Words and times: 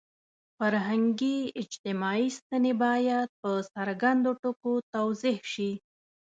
فرهنګي– 0.57 1.37
اجتماعي 1.61 2.27
ستنې 2.37 2.73
باید 2.83 3.27
په 3.41 3.51
څرګندو 3.73 4.31
ټکو 4.41 4.73
توضیح 4.93 5.39
شي. 5.53 5.71